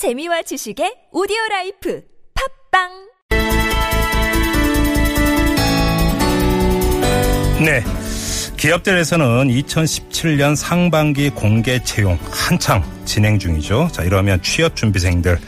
재미와 0.00 0.40
지식의 0.40 1.08
오디오 1.12 1.36
life 1.50 2.02
팟빵 2.72 2.88
네. 7.62 7.84
기업들에서는 8.56 9.48
2017년 9.48 10.56
상반기 10.56 11.28
공개 11.28 11.84
채용 11.84 12.18
한창 12.30 12.82
진행 13.04 13.38
중이죠. 13.38 13.90
자, 13.92 14.02
이러면 14.02 14.40
취업 14.40 14.74
준비생들 14.74 15.38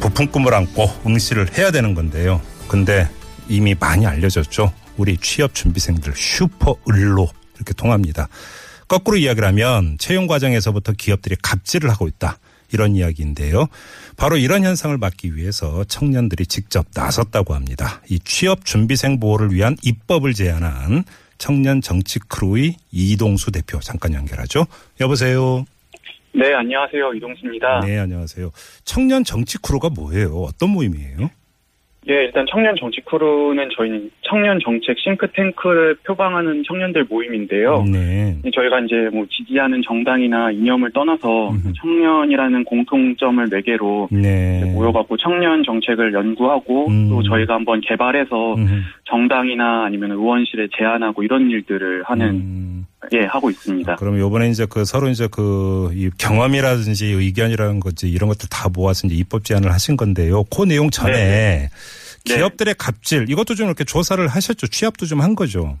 부푼 0.00 0.26
꿈을 0.26 0.54
안고 0.54 0.84
응시를 1.06 1.56
해야 1.56 1.70
되는 1.70 1.94
건데요. 1.94 2.42
근데 2.66 3.08
이미 3.48 3.76
많이 3.78 4.08
알려졌죠. 4.08 4.72
우리 4.96 5.16
취업 5.18 5.54
준비생들 5.54 6.14
슈퍼 6.16 6.74
을로 6.90 7.28
이렇게 7.54 7.74
통합니다. 7.74 8.26
거꾸로 8.88 9.18
이야기를 9.18 9.46
하면 9.46 9.98
채용 9.98 10.26
과정에서부터 10.26 10.94
기업들이 10.94 11.36
갑질을 11.40 11.90
하고 11.90 12.08
있다. 12.08 12.40
이런 12.72 12.94
이야기인데요. 12.96 13.66
바로 14.16 14.36
이런 14.36 14.64
현상을 14.64 14.96
막기 14.98 15.36
위해서 15.36 15.84
청년들이 15.84 16.46
직접 16.46 16.86
나섰다고 16.94 17.54
합니다. 17.54 18.00
이 18.08 18.18
취업 18.20 18.64
준비생 18.64 19.20
보호를 19.20 19.52
위한 19.52 19.76
입법을 19.82 20.34
제안한 20.34 21.04
청년 21.38 21.80
정치 21.80 22.18
크루의 22.18 22.76
이동수 22.90 23.52
대표 23.52 23.78
잠깐 23.80 24.12
연결하죠. 24.14 24.66
여보세요. 25.00 25.64
네, 26.34 26.52
안녕하세요. 26.54 27.14
이동수입니다. 27.14 27.80
네, 27.80 27.98
안녕하세요. 27.98 28.50
청년 28.84 29.24
정치 29.24 29.58
크루가 29.58 29.88
뭐예요? 29.88 30.42
어떤 30.42 30.70
모임이에요? 30.70 31.30
예, 32.10 32.24
일단 32.24 32.46
청년 32.48 32.74
정치 32.76 33.02
크루는 33.02 33.68
저희는 33.76 34.10
청년 34.22 34.58
정책 34.60 34.98
싱크탱크를 34.98 35.96
표방하는 36.06 36.62
청년들 36.66 37.04
모임인데요. 37.08 37.84
네. 37.84 38.34
저희가 38.54 38.80
이제 38.80 39.10
뭐 39.12 39.26
지지하는 39.28 39.82
정당이나 39.82 40.50
이념을 40.50 40.90
떠나서 40.92 41.50
음흠. 41.50 41.72
청년이라는 41.74 42.64
공통점을 42.64 43.46
매개로 43.50 44.08
네. 44.10 44.72
모여갖고 44.72 45.18
청년 45.18 45.62
정책을 45.62 46.14
연구하고 46.14 46.88
음. 46.88 47.08
또 47.10 47.22
저희가 47.22 47.54
한번 47.54 47.82
개발해서 47.82 48.54
음. 48.54 48.84
정당이나 49.04 49.84
아니면 49.84 50.12
의원실에 50.12 50.68
제안하고 50.78 51.22
이런 51.22 51.50
일들을 51.50 52.04
하는 52.04 52.26
음. 52.30 52.77
예 53.12 53.24
하고 53.24 53.50
있습니다. 53.50 53.96
그럼 53.96 54.18
요번에 54.18 54.48
이제 54.50 54.66
그 54.68 54.84
서로 54.84 55.08
이제 55.08 55.28
그이 55.28 56.10
경험이라든지 56.18 57.06
의견이라는 57.06 57.80
거지 57.80 58.08
이런 58.08 58.28
것들 58.28 58.48
다 58.50 58.68
모아서 58.68 59.06
이제 59.06 59.16
입법 59.16 59.44
제안을 59.44 59.72
하신 59.72 59.96
건데요. 59.96 60.44
그 60.44 60.62
내용 60.62 60.90
전에 60.90 61.12
네. 61.12 61.68
기업들의 62.24 62.74
갑질 62.78 63.26
이것도 63.28 63.54
좀 63.54 63.66
이렇게 63.66 63.84
조사를 63.84 64.26
하셨죠. 64.26 64.66
취합도 64.66 65.06
좀 65.06 65.18
한 65.20 65.34
거죠. 65.34 65.78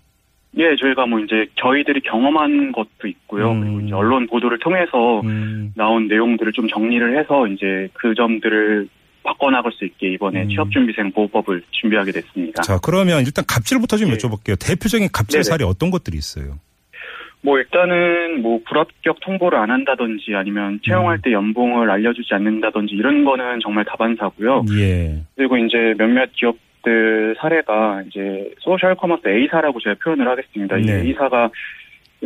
예, 0.56 0.74
저희가 0.80 1.06
뭐 1.06 1.20
이제 1.20 1.46
저희들이 1.60 2.00
경험한 2.00 2.72
것도 2.72 3.06
있고요. 3.06 3.52
음. 3.52 3.60
그리고 3.60 3.80
이제 3.80 3.94
언론 3.94 4.26
보도를 4.26 4.58
통해서 4.58 5.20
음. 5.20 5.72
나온 5.76 6.08
내용들을 6.08 6.52
좀 6.52 6.68
정리를 6.68 7.18
해서 7.20 7.46
이제 7.46 7.88
그 7.92 8.14
점들을 8.14 8.88
바꿔나갈 9.22 9.70
수 9.72 9.84
있게 9.84 10.12
이번에 10.14 10.44
음. 10.44 10.48
취업준비생 10.48 11.12
보호법을 11.12 11.62
준비하게 11.70 12.12
됐습니다. 12.12 12.62
자, 12.62 12.78
그러면 12.82 13.24
일단 13.24 13.44
갑질부터 13.46 13.98
좀 13.98 14.10
네. 14.10 14.16
여쭤볼게요. 14.16 14.56
대표적인 14.58 15.08
갑질 15.12 15.34
네네. 15.38 15.42
사례 15.42 15.64
어떤 15.64 15.90
것들이 15.90 16.16
있어요? 16.16 16.58
뭐 17.40 17.58
일단은 17.58 18.42
뭐 18.42 18.60
불합격 18.66 19.20
통보를 19.20 19.58
안 19.58 19.70
한다든지 19.70 20.34
아니면 20.34 20.80
채용할 20.84 21.18
음. 21.18 21.20
때 21.22 21.32
연봉을 21.32 21.90
알려주지 21.90 22.34
않는다든지 22.34 22.94
이런 22.94 23.24
거는 23.24 23.60
정말 23.62 23.84
다반사고요. 23.84 24.64
예. 24.78 25.22
그리고 25.36 25.56
이제 25.56 25.94
몇몇 25.96 26.30
기업들 26.32 27.36
사례가 27.38 28.02
이제 28.08 28.52
social 28.58 28.94
commerce 28.96 29.28
A사라고 29.28 29.78
제가 29.80 29.96
표현을 30.02 30.28
하겠습니다. 30.28 30.78
이 30.78 30.82
네. 30.82 31.08
A사가 31.08 31.50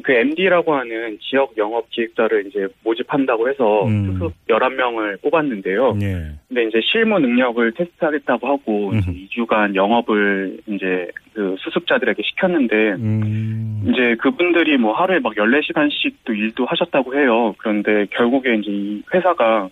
그 0.02 0.12
MD라고 0.12 0.74
하는 0.74 1.18
지역 1.20 1.56
영업 1.58 1.90
기획자를 1.90 2.46
이제 2.46 2.66
모집한다고 2.82 3.48
해서 3.48 3.84
음. 3.84 4.12
수습 4.12 4.32
11명을 4.48 5.20
뽑았는데요. 5.20 5.98
예. 6.00 6.32
근데 6.48 6.64
이제 6.64 6.80
실무 6.82 7.18
능력을 7.18 7.72
테스트하겠다고 7.72 8.46
하고 8.46 8.92
이제 8.94 9.10
음흠. 9.10 9.18
2주간 9.28 9.74
영업을 9.74 10.58
이제 10.66 11.08
그 11.34 11.56
수습자들에게 11.58 12.22
시켰는데 12.22 12.74
음. 12.92 13.84
이제 13.88 14.14
그분들이 14.20 14.78
뭐 14.78 14.94
하루에 14.94 15.18
막 15.18 15.34
14시간씩도 15.34 16.30
일도 16.30 16.64
하셨다고 16.64 17.14
해요. 17.14 17.54
그런데 17.58 18.06
결국에 18.10 18.54
이제 18.54 18.70
이 18.70 19.02
회사가 19.12 19.68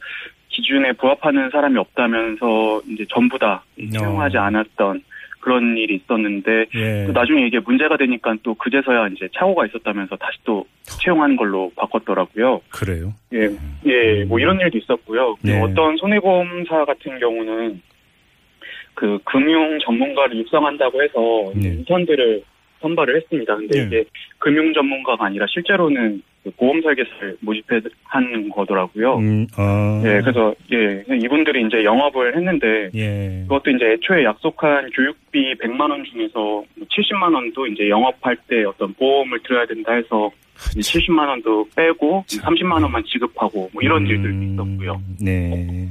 기준에 0.48 0.92
부합하는 0.92 1.48
사람이 1.50 1.78
없다면서 1.78 2.82
이제 2.88 3.06
전부 3.08 3.38
다 3.38 3.62
채용하지 3.92 4.36
어. 4.36 4.42
않았던 4.42 5.02
그런 5.40 5.76
일이 5.76 5.96
있었는데 5.96 6.66
예. 6.74 7.04
또 7.06 7.12
나중에 7.12 7.46
이게 7.46 7.58
문제가 7.58 7.96
되니까 7.96 8.34
또 8.42 8.54
그제서야 8.54 9.08
이제 9.08 9.28
착오가 9.34 9.66
있었다면서 9.66 10.16
다시 10.16 10.38
또 10.44 10.66
채용하는 10.82 11.36
걸로 11.36 11.72
바꿨더라고요. 11.76 12.60
그래요. 12.70 13.14
예, 13.32 13.48
예, 13.86 14.24
뭐 14.24 14.38
이런 14.38 14.60
일도 14.60 14.78
있었고요. 14.78 15.36
그리고 15.40 15.66
네. 15.66 15.72
어떤 15.72 15.96
손해보험사 15.96 16.84
같은 16.84 17.18
경우는 17.18 17.80
그 18.94 19.18
금융 19.24 19.78
전문가를 19.84 20.36
육성한다고 20.38 21.02
해서 21.02 21.52
네. 21.54 21.68
인턴들을 21.68 22.42
선발을 22.80 23.16
했습니다. 23.16 23.56
근데 23.56 23.78
네. 23.78 23.86
이게 23.86 24.04
금융 24.38 24.72
전문가가 24.72 25.26
아니라 25.26 25.46
실제로는 25.48 26.22
그 26.42 26.50
보험 26.56 26.80
설계사를 26.80 27.36
모집한 27.40 28.48
거더라고요. 28.48 29.16
음, 29.18 29.46
어. 29.58 30.02
예, 30.04 30.20
그래서 30.20 30.54
예, 30.72 31.04
이분들이 31.16 31.66
이제 31.66 31.84
영업을 31.84 32.34
했는데 32.34 32.88
예. 32.94 33.42
그것도 33.42 33.70
이제 33.70 33.92
애초에 33.92 34.24
약속한 34.24 34.88
교육비 34.90 35.56
100만 35.56 35.90
원 35.90 36.02
중에서 36.04 36.64
70만 36.78 37.34
원도 37.34 37.66
이제 37.66 37.88
영업할 37.90 38.36
때 38.48 38.64
어떤 38.64 38.94
보험을 38.94 39.40
들어야 39.42 39.66
된다 39.66 39.92
해서 39.92 40.30
이제 40.76 40.80
70만 40.80 41.28
원도 41.28 41.68
빼고 41.76 42.24
참. 42.26 42.54
30만 42.54 42.82
원만 42.82 43.04
지급하고 43.04 43.70
뭐 43.72 43.82
이런 43.82 44.06
일들도 44.06 44.28
음, 44.28 44.52
있었고요. 44.54 45.02
네. 45.22 45.88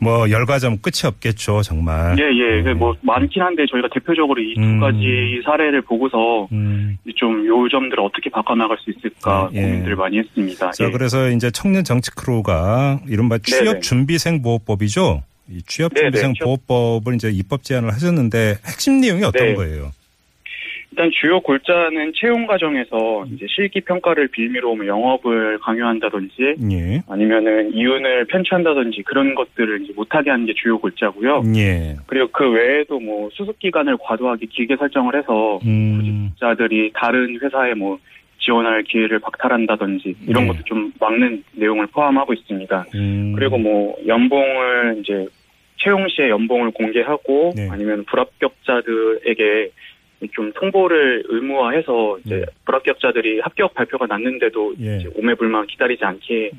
뭐 0.00 0.28
열과점 0.30 0.78
끝이 0.78 1.06
없겠죠, 1.06 1.62
정말. 1.62 2.16
예, 2.18 2.24
예. 2.24 2.62
네. 2.62 2.74
뭐 2.74 2.94
많긴 3.02 3.42
한데 3.42 3.64
저희가 3.70 3.88
대표적으로 3.92 4.40
이두 4.42 4.60
음. 4.60 4.80
가지 4.80 5.40
사례를 5.44 5.82
보고서 5.82 6.48
음. 6.52 6.98
좀 7.16 7.44
요 7.46 7.68
점들을 7.68 8.02
어떻게 8.02 8.30
바꿔나갈 8.30 8.76
수 8.78 8.90
있을까 8.90 9.48
예. 9.54 9.62
고민들을 9.62 9.96
많이 9.96 10.18
했습니다. 10.18 10.70
자, 10.72 10.86
예. 10.86 10.90
그래서 10.90 11.28
이제 11.30 11.50
청년 11.50 11.84
정치 11.84 12.10
크루가 12.10 13.00
이른바 13.08 13.38
취업 13.38 13.64
네네. 13.64 13.80
준비생 13.80 14.42
보호법이죠. 14.42 15.22
이 15.50 15.62
취업 15.66 15.92
네네, 15.94 16.10
준비생 16.10 16.34
보호법을 16.42 17.14
이제 17.14 17.30
입법 17.30 17.62
제안을 17.64 17.92
하셨는데 17.92 18.56
핵심 18.64 19.00
내용이 19.00 19.24
어떤 19.24 19.46
네. 19.48 19.54
거예요? 19.54 19.90
일단 20.94 21.10
주요 21.10 21.40
골자는 21.40 22.12
채용 22.14 22.46
과정에서 22.46 23.24
이제 23.34 23.46
실기 23.48 23.80
평가를 23.80 24.28
빌미로 24.28 24.76
뭐 24.76 24.86
영업을 24.86 25.58
강요한다든지 25.58 26.54
예. 26.70 27.02
아니면은 27.08 27.74
이윤을 27.74 28.26
편취한다든지 28.26 29.02
그런 29.02 29.34
것들을 29.34 29.82
이제 29.82 29.92
못하게 29.96 30.30
하는 30.30 30.46
게 30.46 30.54
주요 30.54 30.78
골자고요. 30.78 31.42
예. 31.56 31.96
그리고 32.06 32.28
그 32.28 32.48
외에도 32.48 33.00
뭐 33.00 33.28
수습 33.32 33.58
기간을 33.58 33.96
과도하게 34.00 34.46
길게 34.46 34.76
설정을 34.76 35.16
해서 35.18 35.58
음. 35.64 36.30
자들이 36.38 36.92
다른 36.94 37.40
회사에 37.42 37.74
뭐 37.74 37.98
지원할 38.38 38.84
기회를 38.84 39.18
박탈한다든지 39.18 40.14
이런 40.28 40.44
네. 40.44 40.48
것도 40.50 40.62
좀 40.64 40.92
막는 41.00 41.42
내용을 41.54 41.88
포함하고 41.88 42.34
있습니다. 42.34 42.86
음. 42.94 43.32
그리고 43.34 43.58
뭐 43.58 43.96
연봉을 44.06 44.98
이제 45.00 45.26
채용 45.78 46.06
시에 46.08 46.30
연봉을 46.30 46.70
공개하고 46.70 47.52
네. 47.56 47.68
아니면 47.68 48.04
불합격자들에게 48.04 49.70
좀 50.32 50.52
통보를 50.52 51.24
의무화해서 51.28 52.18
이제 52.24 52.36
네. 52.36 52.44
불합격자들이 52.64 53.40
합격 53.40 53.74
발표가 53.74 54.06
났는데도 54.06 54.74
예. 54.80 54.96
이제 54.98 55.10
오매불만 55.14 55.66
기다리지 55.66 56.04
않게 56.04 56.50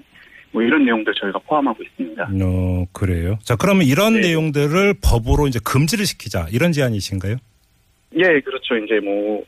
뭐 0.51 0.61
이런 0.61 0.85
내용들 0.85 1.13
저희가 1.13 1.39
포함하고 1.39 1.83
있습니다. 1.83 2.29
어, 2.43 2.85
그래요. 2.93 3.37
자, 3.43 3.55
그러면 3.55 3.83
이런 3.85 4.13
네. 4.13 4.21
내용들을 4.21 4.95
법으로 5.03 5.47
이제 5.47 5.59
금지를 5.63 6.05
시키자. 6.05 6.47
이런 6.51 6.71
제안이신가요? 6.71 7.35
예, 8.15 8.39
그렇죠. 8.39 8.77
이제 8.77 9.01
뭐, 9.01 9.43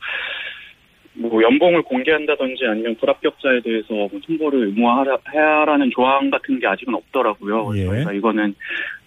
뭐, 1.13 1.41
연봉을 1.41 1.84
공개한다든지 1.84 2.66
아니면 2.69 2.95
불합격자에 2.99 3.61
대해서 3.61 3.94
뭐 3.94 4.09
통보를 4.28 4.67
의무화하라는 4.67 5.91
조항 5.95 6.29
같은 6.29 6.59
게 6.59 6.67
아직은 6.67 6.94
없더라고요. 6.94 7.72
예. 7.78 7.85
그래서 7.85 8.11
이거는 8.13 8.53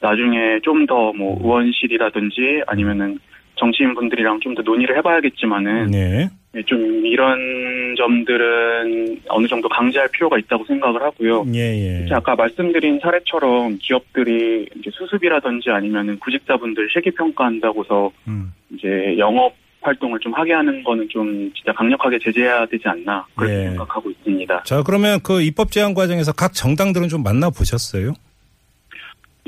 나중에 0.00 0.60
좀 0.62 0.86
더 0.86 1.12
뭐 1.12 1.38
의원실이라든지 1.42 2.62
아니면은 2.66 3.18
정치인 3.60 3.94
분들이랑 3.94 4.40
좀 4.40 4.50
더 4.54 4.62
논의를 4.62 4.96
해봐야겠지만은 4.98 5.92
네. 5.92 6.28
예, 6.56 6.62
좀 6.64 7.06
이런 7.06 7.94
점들은 7.96 9.20
어느 9.28 9.46
정도 9.46 9.68
강제할 9.68 10.08
필요가 10.08 10.36
있다고 10.38 10.64
생각을 10.64 11.00
하고요. 11.02 11.44
예, 11.54 12.02
예. 12.02 12.06
자, 12.08 12.16
아까 12.16 12.34
말씀드린 12.34 12.98
사례처럼 13.00 13.78
기업들이 13.80 14.66
이제 14.76 14.90
수습이라든지 14.92 15.70
아니면은 15.70 16.18
구직자분들 16.18 16.88
실기 16.92 17.12
평가한다고서 17.12 18.10
음. 18.26 18.52
이제 18.74 19.14
영업 19.18 19.54
활동을 19.82 20.18
좀 20.18 20.34
하게 20.34 20.52
하는 20.52 20.82
거는 20.82 21.08
좀 21.08 21.52
진짜 21.54 21.72
강력하게 21.72 22.18
제재해야 22.18 22.66
되지 22.66 22.82
않나 22.86 23.24
그렇게 23.36 23.54
예. 23.54 23.62
생각하고 23.68 24.10
있습니다. 24.10 24.64
자, 24.64 24.82
그러면 24.84 25.20
그 25.22 25.40
입법 25.42 25.70
제안 25.70 25.94
과정에서 25.94 26.32
각 26.32 26.52
정당들은 26.52 27.08
좀 27.08 27.22
만나 27.22 27.48
보셨어요? 27.50 28.14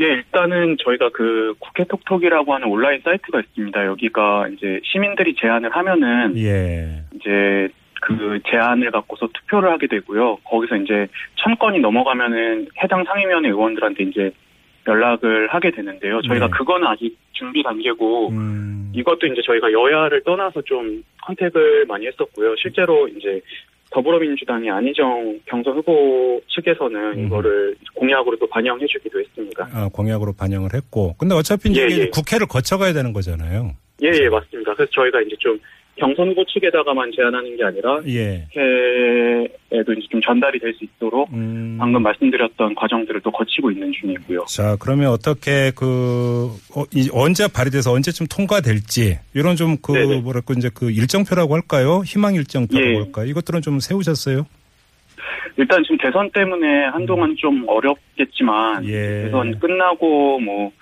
예, 0.00 0.04
일단은 0.04 0.76
저희가 0.84 1.10
그 1.10 1.54
국회 1.58 1.84
톡톡이라고 1.84 2.54
하는 2.54 2.68
온라인 2.68 3.00
사이트가 3.02 3.40
있습니다. 3.40 3.86
여기가 3.86 4.48
이제 4.48 4.80
시민들이 4.84 5.34
제안을 5.34 5.70
하면은 5.70 6.36
예. 6.38 7.02
이제 7.14 7.68
그 8.00 8.40
제안을 8.50 8.90
갖고서 8.90 9.28
투표를 9.32 9.70
하게 9.70 9.86
되고요. 9.86 10.38
거기서 10.44 10.76
이제 10.76 11.06
천 11.36 11.56
건이 11.56 11.78
넘어가면은 11.80 12.68
해당 12.82 13.04
상임위원회 13.04 13.48
의원들한테 13.50 14.04
이제 14.04 14.32
연락을 14.86 15.48
하게 15.48 15.70
되는데요. 15.70 16.20
저희가 16.22 16.46
네. 16.46 16.50
그거는 16.52 16.86
아직 16.88 17.16
준비 17.32 17.62
단계고 17.62 18.30
음. 18.30 18.92
이것도 18.94 19.26
이제 19.26 19.40
저희가 19.44 19.72
여야를 19.72 20.22
떠나서 20.24 20.62
좀 20.62 21.04
컨택을 21.22 21.86
많이 21.86 22.06
했었고요. 22.06 22.56
실제로 22.56 23.06
이제 23.08 23.40
더불어민주당의 23.92 24.70
안희정 24.70 25.40
경선 25.46 25.76
후보 25.76 26.40
측에서는 26.48 27.18
음. 27.18 27.26
이거를 27.26 27.76
공약으로 27.94 28.36
또 28.38 28.46
반영해주기도 28.48 29.20
했습니다. 29.20 29.68
아, 29.72 29.88
공약으로 29.92 30.32
반영을 30.32 30.70
했고. 30.74 31.14
근데 31.18 31.34
어차피 31.34 31.70
이제 31.70 31.82
예, 31.82 31.96
예. 31.98 32.08
국회를 32.08 32.46
거쳐가야 32.46 32.92
되는 32.92 33.12
거잖아요. 33.12 33.72
예, 34.02 34.08
예, 34.08 34.28
맞습니다. 34.28 34.74
그래서 34.74 34.90
저희가 34.92 35.20
이제 35.22 35.36
좀 35.38 35.58
경선 36.02 36.30
후보 36.30 36.44
측에다가만 36.44 37.12
제안하는 37.14 37.56
게 37.56 37.62
아니라 37.62 38.00
예. 38.08 38.44
국회에도 38.50 39.92
이제 39.92 40.06
좀 40.10 40.20
전달이 40.20 40.58
될 40.58 40.72
수 40.72 40.84
있도록 40.84 41.32
음. 41.32 41.76
방금 41.78 42.02
말씀드렸던 42.02 42.74
과정들을 42.74 43.20
또 43.20 43.30
거치고 43.30 43.70
있는 43.70 43.92
중이고요. 43.92 44.46
자, 44.48 44.76
그러면 44.80 45.08
어떻게 45.08 45.70
그, 45.76 46.50
어, 46.74 46.82
이, 46.92 47.08
언제 47.12 47.46
발의돼서 47.46 47.92
언제쯤 47.92 48.26
통과될지, 48.26 49.18
이런 49.34 49.54
좀 49.54 49.76
그. 49.82 49.92
뭐랄까, 49.92 50.54
이제 50.56 50.70
그 50.74 50.90
일정표라고 50.90 51.54
할까요? 51.54 52.02
희망 52.04 52.34
일정표라고 52.34 52.90
예. 52.90 52.96
할까요? 52.96 53.26
이것들은 53.26 53.60
좀 53.60 53.78
세우셨어요? 53.80 54.46
일단 55.58 55.82
지금 55.82 55.98
대선 55.98 56.30
때문에 56.30 56.86
한동안 56.86 57.36
좀 57.38 57.64
어렵겠지만 57.68 58.84
예. 58.86 59.24
대선 59.24 59.58
끝나고 59.58 60.40
뭐 60.40 60.72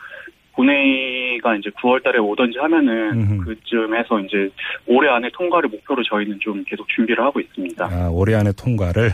본회의가 0.60 1.56
이제 1.56 1.70
9월 1.70 2.02
달에 2.02 2.18
오던지 2.18 2.58
하면은 2.58 3.12
음흠. 3.12 3.44
그쯤 3.44 3.96
해서 3.96 4.20
이제 4.20 4.50
올해 4.86 5.08
안에 5.10 5.30
통과를 5.32 5.70
목표로 5.70 6.02
저희는 6.02 6.38
좀 6.40 6.62
계속 6.64 6.86
준비를 6.88 7.24
하고 7.24 7.40
있습니다. 7.40 7.84
아, 7.84 8.10
올해 8.10 8.34
안에 8.34 8.52
통과를. 8.52 9.10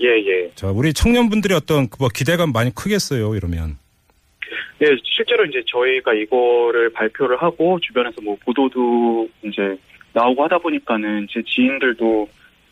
예, 0.00 0.06
예. 0.06 0.50
자, 0.54 0.68
우리 0.68 0.92
청년분들이 0.92 1.52
어떤, 1.54 1.88
그 1.88 1.96
뭐, 1.98 2.08
기대감 2.08 2.52
많이 2.52 2.74
크겠어요, 2.74 3.34
이러면. 3.34 3.76
예, 4.80 4.86
실제로 5.04 5.44
이제 5.44 5.62
저희가 5.66 6.14
이거를 6.14 6.90
발표를 6.92 7.36
하고 7.42 7.78
주변에서 7.80 8.22
뭐 8.22 8.36
보도도 8.44 9.28
이제 9.42 9.76
나오고 10.12 10.44
하다 10.44 10.58
보니까는 10.58 11.26
제 11.30 11.42
지인들도 11.42 12.28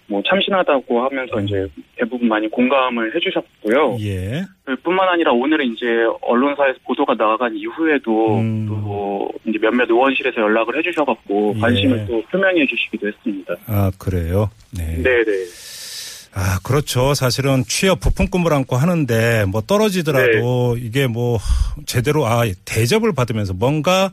뭐 0.08 0.22
참신하다고 0.28 1.04
하면서 1.04 1.40
이제 1.40 1.66
대부분 1.96 2.28
많이 2.28 2.48
공감을 2.48 3.14
해주셨고요. 3.16 3.98
예. 4.00 4.44
뿐만 4.82 5.08
아니라 5.08 5.32
오늘은 5.32 5.72
이제 5.72 5.86
언론사에서 6.22 6.78
보도가 6.84 7.14
나간 7.14 7.56
이후에도 7.56 8.38
음. 8.38 8.66
또 8.68 9.30
이제 9.46 9.58
몇몇 9.58 9.88
의원실에서 9.90 10.40
연락을 10.40 10.78
해주셔갖고 10.78 11.54
예. 11.56 11.60
관심을 11.60 12.06
또 12.06 12.22
표명해 12.30 12.66
주시기도 12.66 13.08
했습니다. 13.08 13.54
아, 13.66 13.90
그래요? 13.98 14.50
네. 14.76 15.02
네네. 15.02 15.32
아, 16.34 16.58
그렇죠. 16.62 17.14
사실은 17.14 17.64
취업 17.66 17.98
부품 18.00 18.28
꿈을 18.28 18.52
안고 18.52 18.76
하는데 18.76 19.46
뭐 19.46 19.62
떨어지더라도 19.62 20.76
네. 20.76 20.82
이게 20.84 21.06
뭐 21.06 21.38
제대로 21.86 22.26
아, 22.26 22.42
대접을 22.64 23.14
받으면서 23.14 23.54
뭔가 23.54 24.12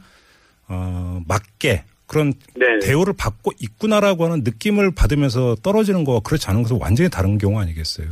어, 0.69 1.21
맞게 1.27 1.83
그런 2.13 2.33
네. 2.55 2.77
대우를 2.79 3.13
받고 3.13 3.53
있구나라고 3.59 4.25
하는 4.25 4.43
느낌을 4.43 4.91
받으면서 4.91 5.55
떨어지는 5.63 6.03
거와 6.03 6.19
그렇지 6.19 6.47
않은 6.47 6.61
것은 6.61 6.77
완전히 6.79 7.09
다른 7.09 7.39
경우 7.39 7.59
아니겠어요. 7.59 8.07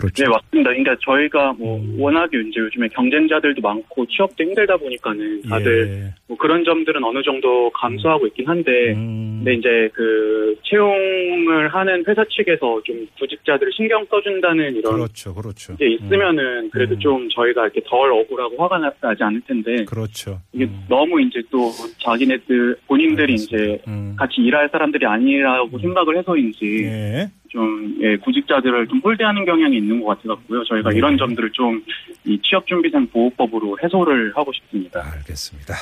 그렇죠. 0.00 0.24
네, 0.24 0.28
맞습니다. 0.30 0.70
그러니까 0.70 0.96
저희가 1.04 1.52
뭐 1.58 1.78
음. 1.78 1.96
워낙에 2.00 2.38
이제 2.48 2.60
요즘에 2.60 2.88
경쟁자들도 2.88 3.60
많고 3.60 4.06
취업도 4.06 4.42
힘들다 4.44 4.76
보니까는 4.78 5.42
다들 5.42 5.88
예. 5.88 6.14
뭐 6.26 6.36
그런 6.38 6.64
점들은 6.64 7.04
어느 7.04 7.22
정도 7.22 7.70
감수하고 7.70 8.26
있긴 8.28 8.46
한데 8.48 8.92
음. 8.94 9.42
근데 9.44 9.54
이제 9.54 9.90
그 9.94 10.54
채용을 10.64 11.68
하는 11.68 12.04
회사 12.06 12.24
측에서 12.24 12.80
좀 12.84 13.06
구직자들을 13.18 13.72
신경 13.74 14.04
써준다는 14.10 14.76
이런 14.76 14.94
그렇죠. 14.94 15.34
그렇죠. 15.34 15.76
게 15.76 15.88
있으면은 15.94 16.70
그래도 16.70 16.94
음. 16.94 16.98
좀 17.00 17.28
저희가 17.30 17.64
이렇게 17.64 17.80
덜 17.86 18.12
억울하고 18.12 18.56
화가 18.62 18.78
나- 18.78 18.92
나지 19.00 19.22
않을 19.22 19.40
텐데 19.46 19.84
그렇죠. 19.84 20.40
이게 20.52 20.64
음. 20.64 20.84
너무 20.88 21.20
이제 21.20 21.42
또 21.50 21.70
자기네들 22.02 22.76
본인들이 22.86 23.32
알겠습니다. 23.32 23.56
이제 23.74 23.82
음. 23.88 24.14
같이 24.18 24.40
일할 24.40 24.68
사람들이 24.70 25.06
아니라고 25.06 25.78
생각을 25.78 26.18
해서인지 26.18 26.84
예. 26.84 27.28
좀 27.50 27.96
예, 28.00 28.16
구직자들을 28.16 28.88
좀 28.88 29.00
홀대하는 29.00 29.44
경향이 29.44 29.76
있는 29.76 30.00
것 30.00 30.16
같아갖고요. 30.16 30.64
저희가 30.64 30.90
네. 30.90 30.96
이런 30.96 31.18
점들을 31.18 31.50
좀 31.52 31.82
이 32.24 32.38
취업준비생 32.42 33.08
보호법으로 33.08 33.78
해소를 33.82 34.32
하고 34.36 34.52
싶습니다. 34.52 35.00
알겠습니다. 35.14 35.74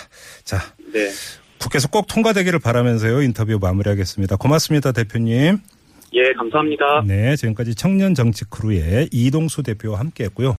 자, 0.44 0.58
네, 0.92 1.08
국회에서 1.60 1.88
꼭 1.88 2.06
통과되기를 2.06 2.60
바라면서요. 2.60 3.22
인터뷰 3.22 3.58
마무리하겠습니다. 3.60 4.36
고맙습니다, 4.36 4.92
대표님. 4.92 5.58
예, 6.14 6.32
감사합니다. 6.34 7.02
네, 7.06 7.34
지금까지 7.36 7.74
청년 7.74 8.14
정치 8.14 8.44
크루의 8.48 9.08
이동수 9.12 9.62
대표와 9.62 9.98
함께했고요. 9.98 10.46